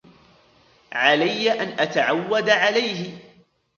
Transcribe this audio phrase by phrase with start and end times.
[0.93, 3.17] علي أن أتعود عليه.